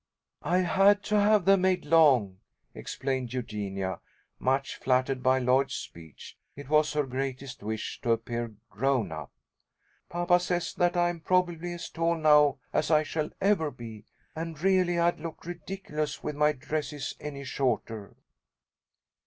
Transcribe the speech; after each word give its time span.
"I 0.41 0.57
had 0.61 1.03
to 1.03 1.19
have 1.19 1.45
them 1.45 1.61
made 1.61 1.85
long," 1.85 2.39
explained 2.73 3.33
Eugenia, 3.35 3.99
much 4.39 4.77
flattered 4.77 5.21
by 5.21 5.37
Lloyd's 5.37 5.75
speech. 5.75 6.35
It 6.55 6.69
was 6.69 6.93
her 6.93 7.03
greatest 7.05 7.61
wish 7.61 8.01
to 8.01 8.09
appear 8.13 8.55
"grown 8.71 9.11
up." 9.11 9.29
"Papa 10.09 10.39
says 10.39 10.73
that 10.73 10.97
I 10.97 11.09
am 11.09 11.19
probably 11.19 11.73
as 11.73 11.87
tall 11.87 12.15
now 12.15 12.57
as 12.73 12.89
I 12.89 13.03
shall 13.03 13.29
ever 13.39 13.69
be, 13.69 14.03
and 14.35 14.59
really 14.59 14.97
I'd 14.97 15.19
look 15.19 15.45
ridiculous 15.45 16.23
with 16.23 16.35
my 16.35 16.51
dresses 16.51 17.13
any 17.19 17.43
shorter." 17.43 18.15